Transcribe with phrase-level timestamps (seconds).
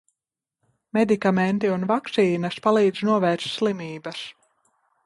[0.99, 4.27] Medikamenti un vakcīnas palīdz novērst slimības.